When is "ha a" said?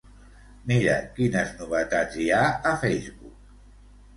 2.39-2.73